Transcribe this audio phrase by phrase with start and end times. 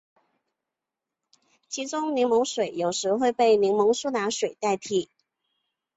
[1.69, 5.11] 其中柠檬水有时会被柠檬苏打水代替。